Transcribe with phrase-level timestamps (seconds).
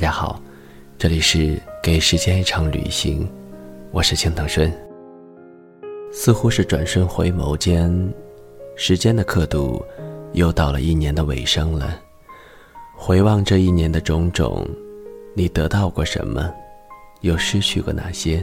[0.00, 0.40] 大家好
[0.96, 3.28] 这里是给时间一场旅行，
[3.90, 4.72] 我是青藤顺。
[6.10, 8.10] 似乎是转瞬回眸间，
[8.76, 9.84] 时间的刻度
[10.32, 12.00] 又到了一年的尾声了。
[12.96, 14.66] 回望这一年的种种，
[15.34, 16.50] 你得到过什么，
[17.20, 18.42] 又失去过哪些？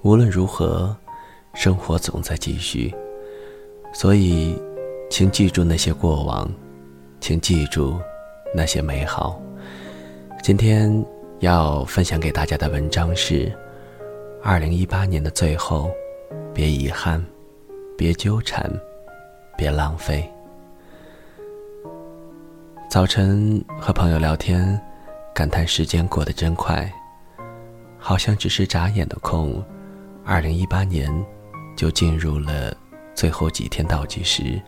[0.00, 0.96] 无论如何，
[1.52, 2.94] 生活总在继续，
[3.92, 4.58] 所以，
[5.10, 6.50] 请记住那些过往，
[7.20, 8.00] 请记住
[8.54, 9.38] 那些美好。
[10.48, 10.90] 今天。
[11.40, 13.52] 要分享给大家的文章是：
[14.42, 15.90] 二零一八年的最后，
[16.54, 17.22] 别遗憾，
[17.98, 18.66] 别纠缠，
[19.58, 20.26] 别浪费。
[22.88, 24.80] 早晨和朋友聊天，
[25.34, 26.90] 感叹时间过得真快，
[27.98, 29.62] 好像只是眨眼的空，
[30.24, 31.08] 二零一八年
[31.76, 32.74] 就进入了
[33.14, 34.58] 最后几天倒计时。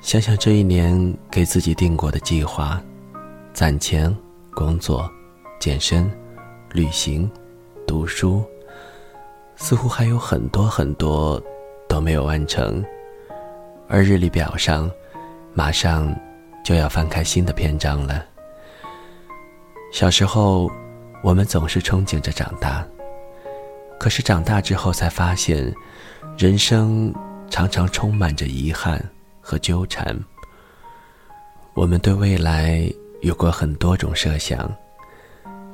[0.00, 2.82] 想想这一年给自己定过的计划，
[3.54, 4.14] 攒钱。
[4.56, 5.10] 工作、
[5.58, 6.08] 健身、
[6.70, 7.28] 旅行、
[7.88, 8.44] 读书，
[9.56, 11.42] 似乎还有很多很多
[11.88, 12.84] 都没有完成，
[13.88, 14.88] 而日历表上，
[15.52, 16.14] 马上
[16.64, 18.24] 就要翻开新的篇章了。
[19.92, 20.70] 小时候，
[21.20, 22.86] 我们总是憧憬着长大，
[23.98, 25.74] 可是长大之后才发现，
[26.38, 27.12] 人生
[27.50, 29.04] 常常充满着遗憾
[29.40, 30.16] 和纠缠。
[31.74, 32.88] 我们对未来。
[33.24, 34.70] 有过很多种设想，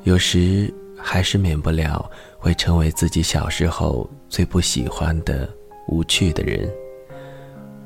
[0.05, 5.53] 有时还是免不了会成为自己小时候最不喜欢的
[5.89, 6.73] 无趣的人。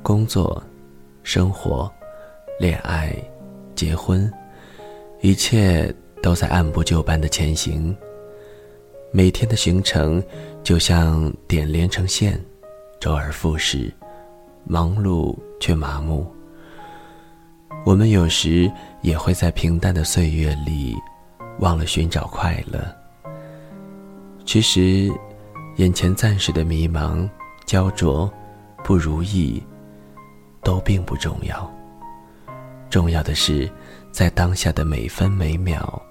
[0.03, 0.61] 工作、
[1.23, 1.91] 生活、
[2.59, 3.11] 恋爱、
[3.73, 4.31] 结婚，
[5.21, 5.91] 一切
[6.21, 7.97] 都在按部就班的前行。
[9.11, 10.23] 每天的行程
[10.61, 12.39] 就像点连成线，
[12.99, 13.91] 周而复始，
[14.63, 16.34] 忙碌却麻木。
[17.85, 18.69] 我们有时
[19.01, 20.95] 也会在平淡的岁月里，
[21.59, 22.83] 忘了寻找快乐。
[24.43, 25.11] 其实，
[25.75, 27.29] 眼前暂时的迷茫、
[27.63, 28.31] 焦灼、
[28.83, 29.61] 不如意，
[30.63, 31.71] 都并不重要。
[32.89, 33.71] 重要的是，
[34.11, 36.01] 在当下的每分每秒，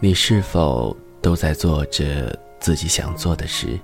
[0.00, 3.78] 你是否都在做着自己想做的事？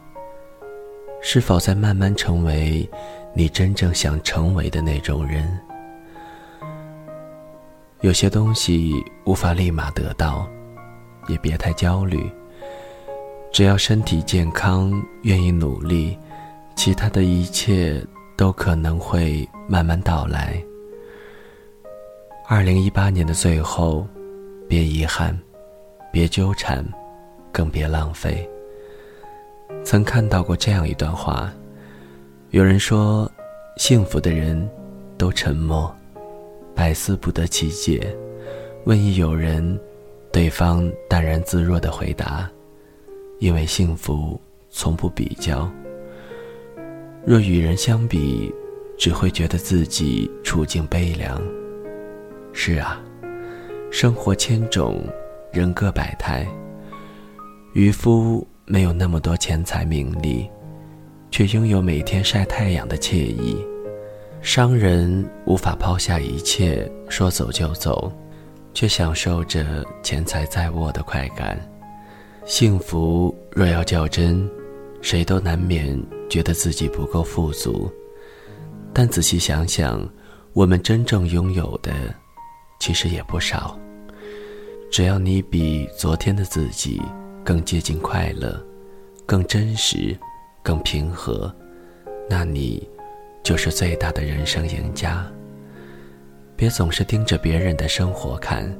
[1.20, 2.88] 是否在慢慢成为
[3.32, 5.56] 你真正想成为的那种人？
[8.02, 10.44] 有些东西无法立马得到，
[11.28, 12.28] 也别太焦虑。
[13.52, 14.92] 只要身体健康，
[15.22, 16.18] 愿意努力，
[16.74, 18.04] 其他的一切
[18.36, 20.60] 都可能会慢慢到来。
[22.48, 24.04] 二零一八年的最后，
[24.68, 25.38] 别遗憾，
[26.10, 26.84] 别纠缠，
[27.52, 28.48] 更别浪费。
[29.84, 31.52] 曾看到过这样一段话：
[32.50, 33.30] 有人说，
[33.76, 34.68] 幸福的人
[35.16, 35.94] 都沉默。
[36.74, 38.14] 百思不得其解。
[38.84, 39.78] 问一友人，
[40.32, 42.50] 对方淡然自若的回答
[43.38, 44.40] ：“因为幸福
[44.70, 45.70] 从不比较。
[47.24, 48.52] 若与人相比，
[48.98, 51.40] 只会觉得自己处境悲凉。”
[52.52, 53.00] 是啊，
[53.90, 55.04] 生活千种，
[55.52, 56.46] 人各百态。
[57.72, 60.50] 渔夫没有那么多钱财名利，
[61.30, 63.56] 却拥有每天晒太阳的惬意。
[64.42, 68.12] 商人无法抛下一切，说走就走，
[68.74, 71.56] 却享受着钱财在握的快感。
[72.44, 74.50] 幸福若要较真，
[75.00, 75.96] 谁都难免
[76.28, 77.88] 觉得自己不够富足。
[78.92, 80.06] 但仔细想想，
[80.54, 81.92] 我们真正拥有的，
[82.80, 83.78] 其实也不少。
[84.90, 87.00] 只要你比昨天的自己
[87.44, 88.60] 更接近快乐，
[89.24, 90.18] 更真实，
[90.64, 91.54] 更平和，
[92.28, 92.86] 那你。
[93.42, 95.30] 就是最大的人生赢家。
[96.56, 98.72] 别总是盯着别人的生活看，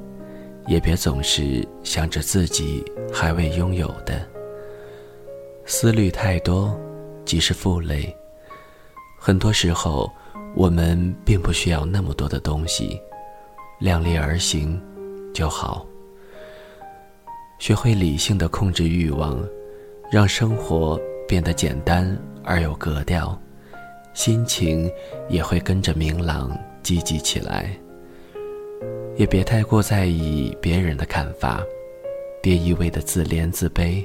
[0.67, 4.25] 也别总是想着自己还未拥有的。
[5.65, 6.79] 思虑太多，
[7.25, 8.15] 即是负累。
[9.19, 10.11] 很多时候，
[10.55, 12.99] 我们并不需要那么多的东西，
[13.79, 14.81] 量力而行
[15.33, 15.85] 就好。
[17.59, 19.41] 学会理性的控制欲望，
[20.11, 23.37] 让生活变得简单而有格调。
[24.13, 24.91] 心情
[25.27, 27.69] 也会跟着明朗、积极起来。
[29.15, 31.61] 也别太过在意别人的看法，
[32.41, 34.03] 别一味的自怜自卑。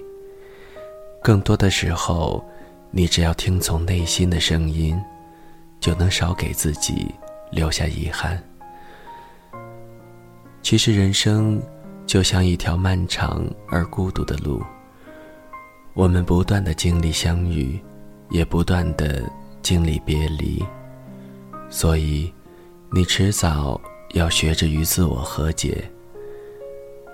[1.23, 2.45] 更多的时候，
[2.91, 4.99] 你只要听从内心的声音，
[5.81, 7.15] 就能少给自己
[7.51, 8.43] 留下遗憾。
[10.63, 11.61] 其实，人生
[12.07, 14.63] 就像一条漫长而孤独的路，
[15.95, 17.81] 我们不断的经历相遇，
[18.31, 19.23] 也不断的。
[19.63, 20.65] 经历别离，
[21.69, 22.33] 所以，
[22.91, 23.81] 你迟早
[24.15, 25.91] 要学着与自我和解。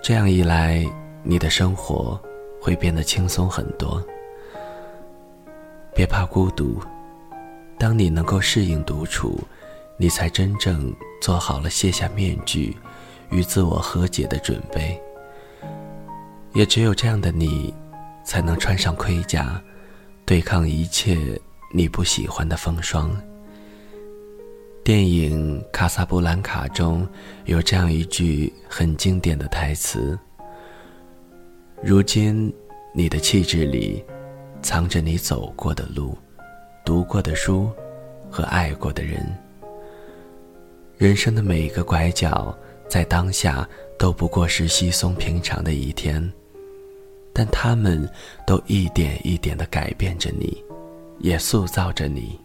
[0.03, 0.87] 这样一来，
[1.23, 2.21] 你的生活
[2.61, 4.03] 会变得轻松很多。
[5.95, 6.81] 别怕孤独，
[7.79, 9.39] 当你能够适应独处，
[9.97, 12.77] 你才真正做好了卸下面具，
[13.31, 15.01] 与自我和解的准备。
[16.53, 17.75] 也只有这样的你，
[18.25, 19.61] 才能穿上盔甲，
[20.25, 21.41] 对抗一切
[21.77, 23.11] 你不喜欢的风霜。
[24.85, 27.05] 电影《卡萨布兰卡》中
[27.47, 30.17] 有这样一句很经典的台词
[31.83, 32.55] ：“如今，
[32.95, 34.05] 你的气质里，
[34.63, 36.17] 藏着你走过的路、
[36.85, 37.69] 读过的书
[38.31, 39.27] 和爱过的人。
[40.97, 42.57] 人生的每一个拐角，
[42.89, 43.69] 在当下
[43.99, 46.33] 都不过是稀松平常的一天，
[47.33, 48.09] 但他们
[48.47, 50.64] 都一点一点地改变着你，
[51.19, 52.41] 也塑造着你。”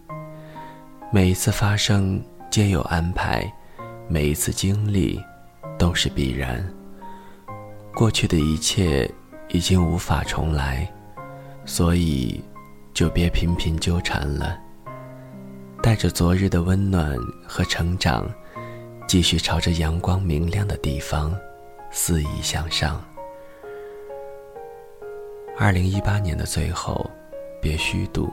[1.12, 3.52] 每一次发生皆有安排，
[4.08, 5.20] 每一次经历
[5.78, 6.64] 都是必然。
[7.96, 9.10] 过去的一切
[9.50, 10.88] 已经无法重来，
[11.66, 12.40] 所以
[12.94, 14.58] 就别频频纠缠了。
[15.82, 17.18] 带着昨日的温暖
[17.48, 18.30] 和成长，
[19.08, 21.36] 继续朝着阳光明亮的地方
[21.90, 23.04] 肆意向上。
[25.58, 27.10] 二零一八年的最后，
[27.62, 28.32] 别虚度，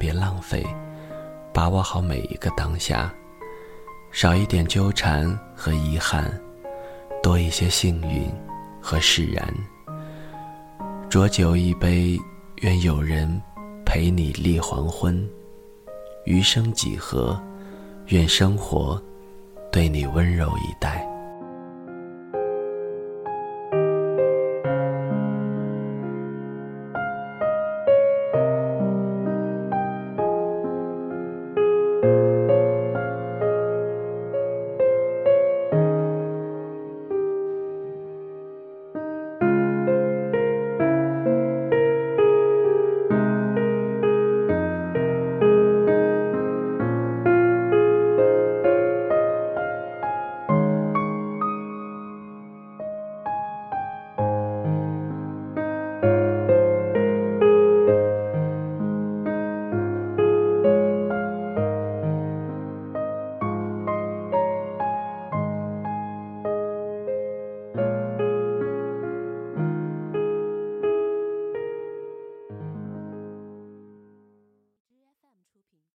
[0.00, 0.66] 别浪费。
[1.52, 3.12] 把握好每一个当下，
[4.10, 6.32] 少一点纠缠和遗憾，
[7.22, 8.26] 多一些幸运
[8.80, 9.52] 和释然。
[11.10, 12.18] 浊酒一杯，
[12.62, 13.28] 愿有人
[13.84, 15.28] 陪你立黄昏。
[16.24, 17.38] 余生几何？
[18.06, 19.00] 愿生活
[19.70, 21.06] 对你温柔以待。